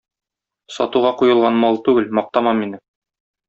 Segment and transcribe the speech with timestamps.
[0.77, 2.85] Сатуга куелган мал түгел– мактама мине.